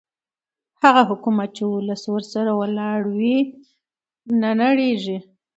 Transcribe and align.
هغه 0.81 1.01
حکومت 1.09 1.49
چې 1.57 1.63
ولس 1.73 2.03
ورسره 2.13 2.51
ولاړ 2.61 2.99
وي 3.17 3.37
نه 4.41 4.51
نړېږي 4.61 5.17